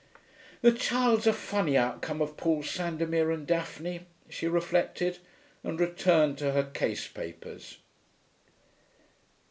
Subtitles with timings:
[0.63, 5.19] 'The child's a funny outcome of Paul Sandomir and Daphne,' she reflected,
[5.63, 7.77] and returned to her case papers.